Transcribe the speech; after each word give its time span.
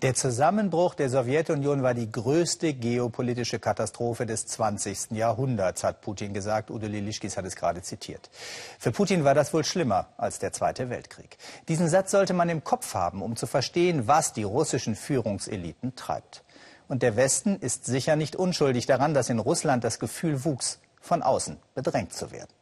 Der 0.00 0.14
Zusammenbruch 0.14 0.94
der 0.94 1.10
Sowjetunion 1.10 1.82
war 1.82 1.92
die 1.92 2.08
größte 2.08 2.72
geopolitische 2.72 3.58
Katastrophe 3.58 4.26
des 4.26 4.46
20. 4.46 5.10
Jahrhunderts, 5.10 5.82
hat 5.82 6.02
Putin 6.02 6.32
gesagt. 6.32 6.70
Udo 6.70 6.86
Lilischkis 6.86 7.36
hat 7.36 7.44
es 7.44 7.56
gerade 7.56 7.82
zitiert. 7.82 8.30
Für 8.78 8.92
Putin 8.92 9.24
war 9.24 9.34
das 9.34 9.52
wohl 9.52 9.64
schlimmer 9.64 10.06
als 10.16 10.38
der 10.38 10.52
Zweite 10.52 10.88
Weltkrieg. 10.88 11.36
Diesen 11.66 11.88
Satz 11.88 12.12
sollte 12.12 12.32
man 12.32 12.48
im 12.48 12.62
Kopf 12.62 12.94
haben, 12.94 13.22
um 13.22 13.34
zu 13.34 13.48
verstehen, 13.48 14.06
was 14.06 14.32
die 14.32 14.44
russischen 14.44 14.94
Führungseliten 14.94 15.96
treibt. 15.96 16.44
Und 16.86 17.02
der 17.02 17.16
Westen 17.16 17.56
ist 17.56 17.84
sicher 17.84 18.14
nicht 18.14 18.36
unschuldig 18.36 18.86
daran, 18.86 19.14
dass 19.14 19.30
in 19.30 19.40
Russland 19.40 19.82
das 19.82 19.98
Gefühl 19.98 20.44
wuchs, 20.44 20.78
von 21.00 21.24
außen 21.24 21.56
bedrängt 21.74 22.12
zu 22.12 22.30
werden. 22.30 22.57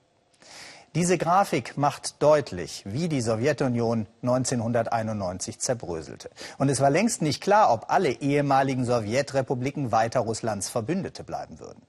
Diese 0.97 1.19
Grafik 1.19 1.77
macht 1.77 2.23
deutlich, 2.23 2.83
wie 2.87 3.11
die 3.11 3.21
Sowjetunion 3.21 4.07
1991 4.23 5.59
zerbröselte. 5.59 6.31
Und 6.57 6.71
es 6.71 6.81
war 6.81 6.89
längst 6.89 7.21
nicht 7.21 7.43
klar, 7.43 7.71
ob 7.71 7.91
alle 7.91 8.09
ehemaligen 8.09 8.87
Sowjetrepubliken 8.87 9.93
weiter 9.93 10.21
Russlands 10.21 10.71
Verbündete 10.71 11.23
bleiben 11.23 11.59
würden. 11.59 11.83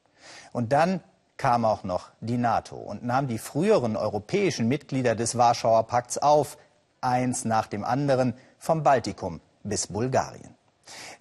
Und 0.51 0.73
dann 0.73 0.99
kam 1.37 1.63
auch 1.63 1.85
noch 1.85 2.09
die 2.19 2.35
NATO 2.35 2.75
und 2.75 3.05
nahm 3.05 3.29
die 3.29 3.37
früheren 3.37 3.95
europäischen 3.95 4.67
Mitglieder 4.67 5.15
des 5.15 5.37
Warschauer 5.37 5.87
Pakts 5.87 6.17
auf, 6.17 6.57
eins 6.99 7.45
nach 7.45 7.67
dem 7.67 7.85
anderen, 7.85 8.33
vom 8.59 8.83
Baltikum 8.83 9.39
bis 9.63 9.87
Bulgarien. 9.87 10.53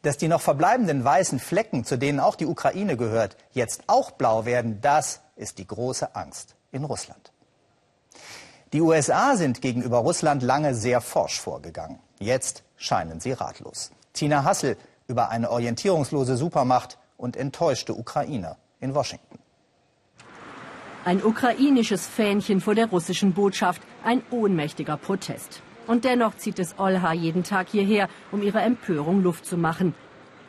Dass 0.03 0.17
die 0.17 0.27
noch 0.27 0.41
verbleibenden 0.41 1.05
weißen 1.05 1.39
Flecken, 1.39 1.85
zu 1.85 1.99
denen 1.99 2.19
auch 2.19 2.35
die 2.35 2.47
Ukraine 2.47 2.97
gehört, 2.97 3.37
jetzt 3.53 3.85
auch 3.87 4.11
blau 4.11 4.45
werden, 4.45 4.81
das 4.81 5.21
ist 5.37 5.59
die 5.59 5.69
große 5.69 6.17
Angst 6.17 6.57
in 6.73 6.83
Russland. 6.83 7.31
Die 8.73 8.81
USA 8.81 9.37
sind 9.37 9.63
gegenüber 9.63 9.99
Russland 9.99 10.43
lange 10.43 10.75
sehr 10.75 11.01
forsch 11.01 11.41
vorgegangen. 11.41 12.01
Jetzt 12.19 12.65
scheinen 12.77 13.21
sie 13.21 13.33
ratlos. 13.33 13.93
Tina 14.13 14.43
Hassel 14.45 14.77
über 15.07 15.29
eine 15.31 15.51
orientierungslose 15.51 16.37
Supermacht 16.37 16.99
und 17.17 17.37
enttäuschte 17.37 17.95
Ukrainer 17.95 18.57
in 18.81 18.95
Washington. 18.95 19.39
Ein 21.05 21.23
ukrainisches 21.25 22.07
Fähnchen 22.07 22.61
vor 22.61 22.75
der 22.75 22.87
russischen 22.87 23.33
Botschaft, 23.33 23.81
ein 24.05 24.23
ohnmächtiger 24.31 24.97
Protest. 24.97 25.63
Und 25.87 26.05
dennoch 26.05 26.37
zieht 26.37 26.59
es 26.59 26.75
Olha 26.79 27.13
jeden 27.13 27.45
Tag 27.45 27.69
hierher, 27.69 28.09
um 28.33 28.43
ihrer 28.43 28.65
Empörung 28.65 29.23
Luft 29.23 29.47
zu 29.47 29.57
machen. 29.57 29.95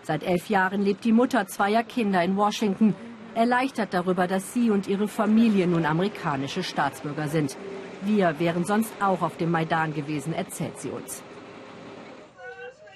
Seit 0.01 0.23
elf 0.23 0.49
Jahren 0.49 0.81
lebt 0.81 1.03
die 1.03 1.11
Mutter 1.11 1.45
zweier 1.45 1.83
Kinder 1.83 2.23
in 2.23 2.35
Washington, 2.37 2.95
erleichtert 3.35 3.93
darüber, 3.93 4.25
dass 4.25 4.53
sie 4.53 4.71
und 4.71 4.87
ihre 4.87 5.07
Familie 5.07 5.67
nun 5.67 5.85
amerikanische 5.85 6.63
Staatsbürger 6.63 7.27
sind. 7.27 7.55
Wir 8.01 8.39
wären 8.39 8.63
sonst 8.65 8.91
auch 9.01 9.21
auf 9.21 9.37
dem 9.37 9.51
Maidan 9.51 9.93
gewesen, 9.93 10.33
erzählt 10.33 10.79
sie 10.79 10.89
uns. 10.89 11.23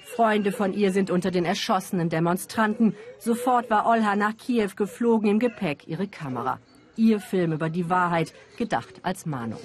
Freunde 0.04 0.52
von 0.52 0.74
ihr 0.74 0.92
sind 0.92 1.10
unter 1.10 1.30
den 1.30 1.44
erschossenen 1.44 2.08
Demonstranten. 2.08 2.94
Sofort 3.18 3.70
war 3.70 3.86
Olha 3.86 4.14
nach 4.14 4.36
Kiew 4.36 4.70
geflogen, 4.76 5.30
im 5.30 5.38
Gepäck 5.38 5.88
ihre 5.88 6.06
Kamera. 6.06 6.58
Ihr 6.96 7.18
Film 7.20 7.52
über 7.52 7.70
die 7.70 7.88
Wahrheit, 7.88 8.34
gedacht 8.58 9.00
als 9.02 9.24
Mahnung. 9.24 9.60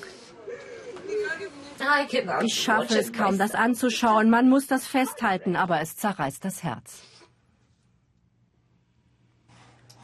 Ich 2.42 2.54
schaffe 2.56 2.98
es 2.98 3.12
kaum, 3.12 3.38
das 3.38 3.54
anzuschauen. 3.54 4.30
Man 4.30 4.50
muss 4.50 4.68
das 4.68 4.88
festhalten, 4.88 5.56
aber 5.56 5.82
es 5.82 5.96
zerreißt 5.98 6.44
das 6.44 6.64
Herz. 6.64 7.04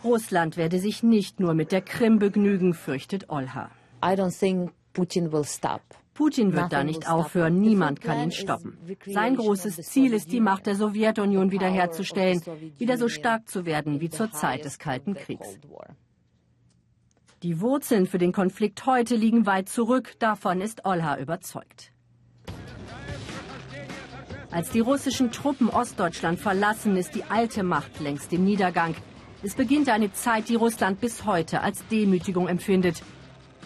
Russland 0.04 0.58
werde 0.58 0.80
sich 0.80 1.02
nicht 1.02 1.40
nur 1.40 1.54
mit 1.54 1.72
der 1.72 1.82
Krim 1.82 2.20
begnügen, 2.20 2.74
fürchtet 2.74 3.30
Olha. 3.30 3.72
I 4.04 4.16
don't 4.16 4.38
think 4.38 4.74
Putin 4.94 5.32
will 5.32 5.44
stop. 5.44 5.82
Putin 6.14 6.54
wird 6.54 6.72
da 6.72 6.84
nicht 6.84 7.10
aufhören, 7.10 7.60
niemand 7.60 8.00
kann 8.00 8.22
ihn 8.22 8.32
stoppen. 8.32 8.78
Sein 9.08 9.36
großes 9.36 9.78
Ziel 9.78 10.14
ist, 10.14 10.32
die 10.32 10.40
Macht 10.40 10.68
der 10.68 10.76
Sowjetunion 10.76 11.52
wiederherzustellen, 11.52 12.42
wieder 12.78 12.98
so 12.98 13.10
stark 13.10 13.50
zu 13.50 13.66
werden 13.66 14.00
wie 14.00 14.12
zur 14.12 14.32
Zeit 14.32 14.64
des 14.64 14.78
Kalten 14.78 15.16
Kriegs. 15.16 15.58
Die 17.42 17.60
Wurzeln 17.60 18.06
für 18.06 18.20
den 18.20 18.32
Konflikt 18.32 18.86
heute 18.86 19.16
liegen 19.16 19.46
weit 19.48 19.68
zurück, 19.68 20.14
davon 20.20 20.62
ist 20.62 20.86
Olha 20.86 21.18
überzeugt. 21.18 21.92
Als 24.52 24.70
die 24.70 24.82
russischen 24.82 25.32
Truppen 25.32 25.68
Ostdeutschland 25.68 26.40
verlassen, 26.40 26.96
ist 26.96 27.16
die 27.16 27.24
alte 27.24 27.64
Macht 27.64 28.00
längst 28.00 28.32
im 28.34 28.46
Niedergang. 28.46 28.94
Es 29.42 29.56
beginnt 29.56 29.90
eine 29.90 30.14
Zeit, 30.14 30.48
die 30.48 30.56
Russland 30.56 31.02
bis 31.02 31.26
heute 31.26 31.62
als 31.62 31.86
Demütigung 31.88 32.48
empfindet. 32.48 33.02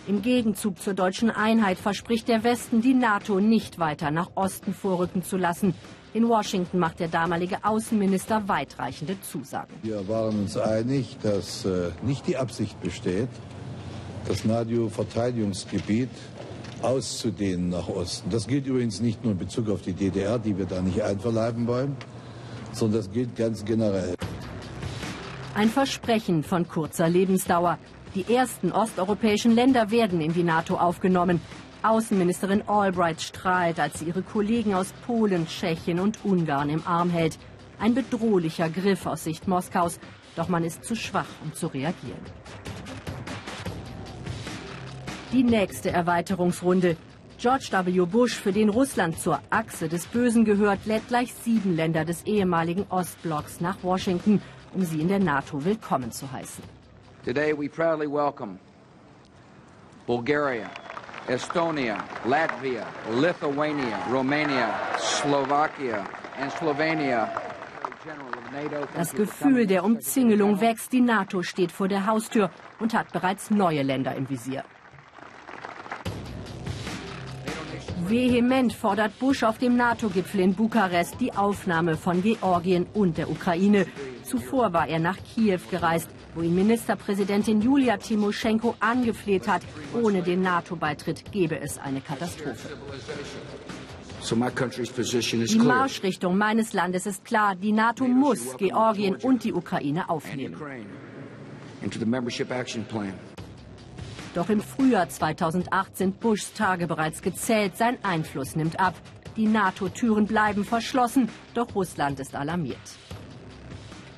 Im 0.07 0.21
Gegenzug 0.21 0.79
zur 0.81 0.93
deutschen 0.93 1.29
Einheit 1.29 1.77
verspricht 1.77 2.29
der 2.29 2.45
Westen, 2.45 2.81
die 2.81 2.93
NATO 2.93 3.41
nicht 3.41 3.77
weiter 3.77 4.09
nach 4.09 4.29
Osten 4.35 4.73
vorrücken 4.73 5.21
zu 5.21 5.35
lassen. 5.35 5.73
In 6.13 6.29
Washington 6.29 6.79
macht 6.79 7.01
der 7.01 7.09
damalige 7.09 7.57
Außenminister 7.65 8.47
weitreichende 8.47 9.19
Zusagen. 9.19 9.73
Wir 9.83 10.07
waren 10.07 10.39
uns 10.39 10.55
einig, 10.55 11.17
dass 11.21 11.65
äh, 11.65 11.89
nicht 12.03 12.25
die 12.25 12.37
Absicht 12.37 12.79
besteht, 12.79 13.27
das 14.29 14.45
NATO-Verteidigungsgebiet 14.45 16.09
auszudehnen 16.81 17.67
nach 17.67 17.89
Osten. 17.89 18.29
Das 18.29 18.47
gilt 18.47 18.65
übrigens 18.65 19.01
nicht 19.01 19.25
nur 19.25 19.33
in 19.33 19.39
Bezug 19.39 19.69
auf 19.69 19.81
die 19.81 19.93
DDR, 19.93 20.39
die 20.39 20.57
wir 20.57 20.67
da 20.67 20.81
nicht 20.81 21.01
einverleiben 21.01 21.67
wollen, 21.67 21.97
sondern 22.71 23.01
das 23.01 23.11
gilt 23.11 23.35
ganz 23.35 23.65
generell. 23.65 24.15
Ein 25.53 25.67
Versprechen 25.67 26.43
von 26.43 26.65
kurzer 26.65 27.09
Lebensdauer. 27.09 27.77
Die 28.15 28.33
ersten 28.33 28.71
osteuropäischen 28.71 29.53
Länder 29.53 29.91
werden 29.91 30.21
in 30.21 30.33
die 30.33 30.43
NATO 30.43 30.77
aufgenommen. 30.77 31.41
Außenministerin 31.83 32.63
Albright 32.67 33.21
strahlt, 33.21 33.79
als 33.79 33.99
sie 33.99 34.05
ihre 34.05 34.23
Kollegen 34.23 34.73
aus 34.73 34.93
Polen, 35.05 35.47
Tschechien 35.47 35.99
und 35.99 36.23
Ungarn 36.23 36.69
im 36.69 36.85
Arm 36.85 37.09
hält. 37.09 37.37
Ein 37.79 37.93
bedrohlicher 37.93 38.69
Griff 38.69 39.05
aus 39.05 39.23
Sicht 39.23 39.47
Moskaus, 39.47 39.99
doch 40.35 40.47
man 40.47 40.63
ist 40.63 40.83
zu 40.83 40.95
schwach, 40.95 41.27
um 41.43 41.53
zu 41.53 41.67
reagieren. 41.67 42.19
Die 45.31 45.43
nächste 45.43 45.91
Erweiterungsrunde. 45.91 46.97
George 47.37 47.69
W. 47.71 48.05
Bush, 48.05 48.33
für 48.33 48.51
den 48.51 48.69
Russland 48.69 49.19
zur 49.19 49.39
Achse 49.51 49.87
des 49.89 50.07
Bösen 50.07 50.43
gehört, 50.43 50.87
lädt 50.87 51.07
gleich 51.07 51.33
sieben 51.33 51.75
Länder 51.75 52.03
des 52.03 52.23
ehemaligen 52.23 52.87
Ostblocks 52.89 53.61
nach 53.61 53.77
Washington, 53.83 54.41
um 54.73 54.83
sie 54.83 55.01
in 55.01 55.07
der 55.07 55.19
NATO 55.19 55.63
willkommen 55.63 56.11
zu 56.11 56.31
heißen. 56.31 56.76
Today 57.27 57.51
we 57.51 57.67
proudly 57.67 58.07
welcome 58.07 58.57
Bulgaria, 60.05 60.71
Estonia, 61.27 62.01
Latvia, 62.23 62.87
Lithuania, 63.09 63.99
Romania, 64.09 64.73
Slovakia 64.97 66.07
and 66.37 66.49
Slovenia. 66.53 67.29
Das 68.95 69.11
Gefühl 69.11 69.67
der 69.67 69.83
Umzingelung 69.83 70.61
wächst. 70.61 70.93
Die 70.93 71.01
NATO 71.01 71.43
steht 71.43 71.73
vor 71.73 71.89
der 71.89 72.05
Haustür 72.05 72.49
und 72.79 72.93
hat 72.93 73.11
bereits 73.11 73.51
neue 73.51 73.83
Länder 73.83 74.15
im 74.15 74.29
Visier. 74.29 74.63
Vehement 78.07 78.71
fordert 78.71 79.19
Bush 79.19 79.43
auf 79.43 79.57
dem 79.57 79.75
NATO-Gipfel 79.75 80.39
in 80.39 80.55
Bukarest 80.55 81.19
die 81.19 81.33
Aufnahme 81.33 81.97
von 81.97 82.23
Georgien 82.23 82.87
und 82.93 83.17
der 83.17 83.29
Ukraine. 83.29 83.85
Zuvor 84.27 84.73
war 84.73 84.87
er 84.87 84.99
nach 84.99 85.17
Kiew 85.23 85.59
gereist, 85.71 86.09
wo 86.35 86.41
ihn 86.41 86.53
Ministerpräsidentin 86.53 87.61
Julia 87.61 87.95
Timoschenko 87.95 88.75
angefleht 88.79 89.47
hat, 89.47 89.61
ohne 89.93 90.21
den 90.21 90.41
NATO-Beitritt 90.41 91.31
gebe 91.31 91.59
es 91.59 91.77
eine 91.77 92.01
Katastrophe. 92.01 92.77
Die 94.29 95.59
Marschrichtung 95.59 96.37
meines 96.37 96.73
Landes 96.73 97.05
ist 97.05 97.23
klar. 97.23 97.55
Die 97.55 97.71
NATO 97.71 98.05
muss 98.05 98.57
Georgien 98.57 99.15
und 99.15 99.45
die 99.45 99.53
Ukraine 99.53 100.09
aufnehmen. 100.09 100.57
Doch 104.35 104.49
im 104.49 104.61
Frühjahr 104.61 105.07
2008 105.07 105.97
sind 105.97 106.19
Bushs 106.19 106.53
Tage 106.53 106.87
bereits 106.87 107.21
gezählt. 107.21 107.77
Sein 107.77 107.97
Einfluss 108.03 108.55
nimmt 108.55 108.79
ab. 108.79 108.95
Die 109.37 109.45
NATO-Türen 109.45 110.25
bleiben 110.25 110.65
verschlossen, 110.65 111.29
doch 111.53 111.73
Russland 111.75 112.19
ist 112.19 112.35
alarmiert. 112.35 112.77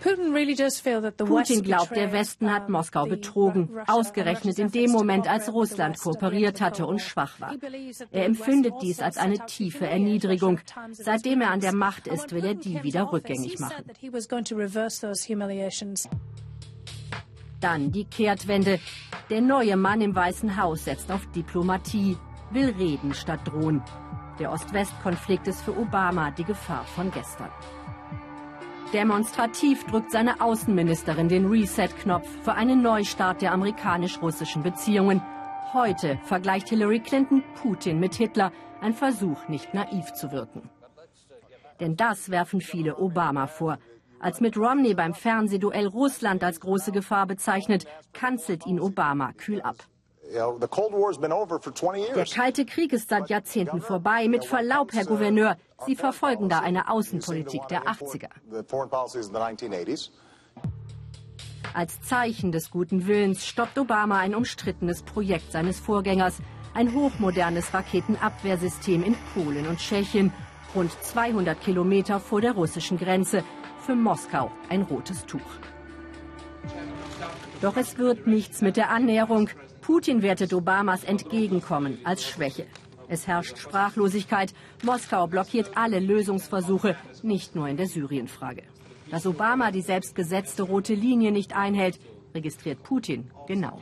Putin 0.02 1.64
glaubt, 1.64 1.96
der 1.96 2.12
Westen 2.14 2.54
hat 2.54 2.70
Moskau 2.70 3.06
betrogen, 3.06 3.70
ausgerechnet 3.88 4.60
in 4.60 4.72
dem 4.72 4.92
Moment, 4.92 5.30
als 5.30 5.52
Russland 5.52 6.00
kooperiert 6.00 6.62
hatte 6.62 6.86
und 6.86 7.02
schwach 7.02 7.40
war. 7.40 7.54
Er 8.12 8.26
empfindet 8.26 8.74
dies 8.82 9.02
als 9.02 9.18
eine 9.18 9.46
tiefe 9.46 9.88
Erniedrigung. 9.88 10.60
Seitdem 10.92 11.42
er 11.42 11.52
an 11.52 11.60
der 11.60 11.74
Macht 11.74 12.08
ist, 12.08 12.32
will 12.32 12.46
er 12.46 12.56
die 12.56 12.82
wieder 12.84 13.12
rückgängig 13.12 13.60
machen. 13.60 13.86
Dann 17.60 17.92
die 17.92 18.06
Kehrtwende. 18.06 18.80
Der 19.30 19.42
neue 19.42 19.76
Mann 19.76 20.02
im 20.02 20.16
Weißen 20.16 20.56
Haus 20.62 20.86
setzt 20.86 21.12
auf 21.12 21.30
Diplomatie, 21.32 22.18
will 22.52 22.70
reden 22.70 23.14
statt 23.14 23.42
drohen. 23.46 23.84
Der 24.40 24.52
Ost-West-Konflikt 24.54 25.48
ist 25.48 25.62
für 25.62 25.78
Obama 25.78 26.32
die 26.32 26.46
Gefahr 26.46 26.86
von 26.86 27.12
gestern. 27.12 27.50
Demonstrativ 28.94 29.84
drückt 29.84 30.12
seine 30.12 30.42
Außenministerin 30.42 31.30
den 31.30 31.46
Reset-Knopf 31.46 32.28
für 32.42 32.56
einen 32.56 32.82
Neustart 32.82 33.40
der 33.44 33.52
amerikanisch-russischen 33.52 34.64
Beziehungen. 34.64 35.22
Heute 35.74 36.18
vergleicht 36.24 36.70
Hillary 36.70 37.00
Clinton 37.00 37.44
Putin 37.62 38.00
mit 38.00 38.16
Hitler, 38.16 38.52
ein 38.82 38.96
Versuch, 38.96 39.48
nicht 39.48 39.76
naiv 39.76 40.14
zu 40.14 40.32
wirken. 40.32 40.72
Denn 41.80 41.98
das 41.98 42.32
werfen 42.32 42.62
viele 42.62 42.98
Obama 42.98 43.46
vor. 43.46 43.78
Als 44.20 44.42
Mitt 44.42 44.58
Romney 44.58 44.96
beim 44.96 45.14
Fernsehduell 45.14 45.86
Russland 45.86 46.44
als 46.44 46.60
große 46.60 46.92
Gefahr 46.92 47.28
bezeichnet, 47.28 47.86
kanzelt 48.14 48.66
ihn 48.66 48.80
Obama 48.80 49.34
kühl 49.34 49.62
ab. 49.62 49.78
Der 52.16 52.26
Kalte 52.26 52.66
Krieg 52.66 52.94
ist 52.94 53.10
seit 53.10 53.30
Jahrzehnten 53.30 53.82
vorbei. 53.82 54.28
Mit 54.28 54.46
Verlaub, 54.46 54.94
Herr 54.94 55.06
Gouverneur, 55.06 55.58
Sie 55.86 55.96
verfolgen 55.96 56.50
da 56.50 56.60
eine 56.60 56.90
Außenpolitik 56.90 57.68
der 57.68 57.84
80er. 57.84 58.30
Als 61.74 62.02
Zeichen 62.02 62.52
des 62.52 62.72
guten 62.72 63.08
Willens 63.08 63.46
stoppt 63.46 63.78
Obama 63.78 64.20
ein 64.20 64.36
umstrittenes 64.36 65.04
Projekt 65.04 65.52
seines 65.52 65.80
Vorgängers, 65.80 66.40
ein 66.74 66.94
hochmodernes 66.94 67.74
Raketenabwehrsystem 67.74 69.04
in 69.04 69.16
Polen 69.34 69.68
und 69.68 69.80
Tschechien, 69.80 70.34
rund 70.76 70.92
200 70.92 71.60
Kilometer 71.60 72.20
vor 72.20 72.42
der 72.42 72.54
russischen 72.54 72.98
Grenze. 72.98 73.44
Für 73.86 73.96
Moskau 73.96 74.52
ein 74.70 74.84
rotes 74.84 75.26
Tuch. 75.26 75.40
Doch 77.62 77.76
es 77.76 77.98
wird 77.98 78.26
nichts 78.26 78.62
mit 78.62 78.78
der 78.78 78.90
Annäherung. 78.90 79.50
Putin 79.82 80.22
wertet 80.22 80.54
Obamas 80.54 81.04
Entgegenkommen 81.04 82.00
als 82.06 82.24
Schwäche. 82.24 82.66
Es 83.10 83.28
herrscht 83.28 83.58
Sprachlosigkeit. 83.58 84.54
Moskau 84.84 85.28
blockiert 85.28 85.72
alle 85.76 86.00
Lösungsversuche, 86.00 86.96
nicht 87.22 87.56
nur 87.56 87.68
in 87.68 87.76
der 87.76 87.88
Syrienfrage. 87.88 88.64
Dass 89.12 89.26
Obama 89.26 89.72
die 89.72 89.82
selbstgesetzte 89.82 90.64
rote 90.64 90.94
Linie 90.94 91.34
nicht 91.34 91.54
einhält, 91.54 92.00
registriert 92.34 92.82
Putin 92.84 93.30
genau. 93.48 93.82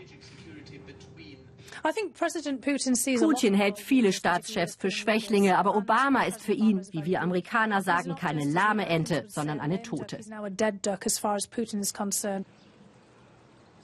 Putin 3.19 3.53
hält 3.53 3.77
viele 3.77 4.11
Staatschefs 4.11 4.75
für 4.75 4.89
Schwächlinge, 4.89 5.57
aber 5.57 5.75
Obama 5.75 6.23
ist 6.23 6.41
für 6.41 6.53
ihn, 6.53 6.81
wie 6.91 7.05
wir 7.05 7.21
Amerikaner 7.21 7.81
sagen, 7.81 8.15
keine 8.15 8.45
lahme 8.45 8.87
Ente, 8.87 9.25
sondern 9.27 9.59
eine 9.59 9.83
Tote. 9.83 10.19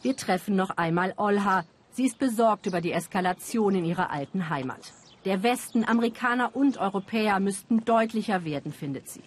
Wir 0.03 0.15
treffen 0.17 0.55
noch 0.57 0.71
einmal 0.71 1.13
Olha. 1.15 1.63
Sie 1.91 2.05
ist 2.05 2.19
besorgt 2.19 2.65
über 2.65 2.81
die 2.81 2.91
Eskalation 2.91 3.73
in 3.73 3.85
ihrer 3.85 4.11
alten 4.11 4.49
Heimat. 4.49 4.91
Der 5.23 5.43
Westen, 5.43 5.85
Amerikaner 5.85 6.53
und 6.57 6.77
Europäer 6.77 7.39
müssten 7.39 7.85
deutlicher 7.85 8.43
werden, 8.43 8.73
findet 8.73 9.07
sie. 9.07 9.23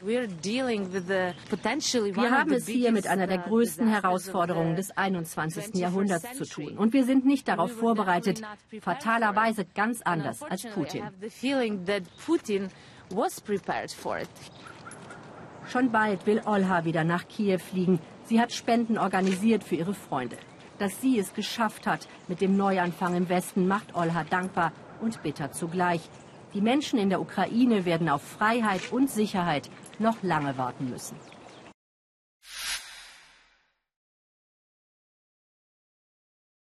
Wir 0.00 0.28
haben 2.30 2.52
es 2.52 2.68
hier 2.68 2.92
mit 2.92 3.06
einer 3.06 3.26
der 3.26 3.38
uh, 3.40 3.48
größten 3.48 3.88
Herausforderungen 3.88 4.76
des 4.76 4.94
21. 4.96 5.74
Jahrhunderts 5.76 6.36
zu 6.36 6.44
tun. 6.44 6.76
Und 6.76 6.92
wir 6.92 7.04
sind 7.04 7.24
nicht 7.24 7.48
darauf 7.48 7.72
vorbereitet, 7.72 8.42
fatalerweise 8.80 9.64
ganz 9.74 10.02
anders 10.02 10.42
als 10.42 10.66
Putin. 10.66 11.04
Schon 15.70 15.92
bald 15.92 16.24
will 16.24 16.40
Olha 16.46 16.86
wieder 16.86 17.04
nach 17.04 17.28
Kiew 17.28 17.58
fliegen. 17.58 18.00
Sie 18.24 18.40
hat 18.40 18.52
Spenden 18.52 18.96
organisiert 18.96 19.62
für 19.62 19.74
ihre 19.74 19.92
Freunde. 19.92 20.38
Dass 20.78 21.02
sie 21.02 21.18
es 21.18 21.34
geschafft 21.34 21.86
hat 21.86 22.08
mit 22.26 22.40
dem 22.40 22.56
Neuanfang 22.56 23.14
im 23.14 23.28
Westen, 23.28 23.68
macht 23.68 23.94
Olha 23.94 24.24
dankbar 24.24 24.72
und 25.02 25.22
bitter 25.22 25.52
zugleich. 25.52 26.08
Die 26.54 26.62
Menschen 26.62 26.98
in 26.98 27.10
der 27.10 27.20
Ukraine 27.20 27.84
werden 27.84 28.08
auf 28.08 28.22
Freiheit 28.22 28.92
und 28.92 29.10
Sicherheit 29.10 29.68
noch 29.98 30.22
lange 30.22 30.56
warten 30.56 30.88
müssen. 30.88 31.16